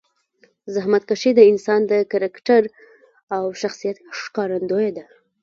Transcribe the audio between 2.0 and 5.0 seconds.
کرکټر او شخصیت ښکارندویه